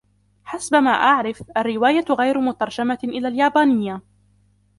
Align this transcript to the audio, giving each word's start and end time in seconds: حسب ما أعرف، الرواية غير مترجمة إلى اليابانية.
حسب 0.43 0.75
ما 0.75 0.91
أعرف، 0.91 1.43
الرواية 1.57 2.05
غير 2.09 2.39
مترجمة 2.41 2.99
إلى 3.03 3.27
اليابانية. 3.27 4.01